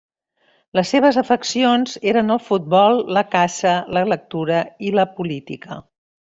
Les 0.77 0.93
seves 0.95 1.19
afeccions 1.21 1.93
eren 2.13 2.37
el 2.37 2.41
futbol, 2.47 2.99
la 3.19 3.25
caça, 3.37 3.77
la 3.99 4.05
lectura 4.17 4.65
i 4.91 4.99
la 4.99 5.09
política. 5.23 5.83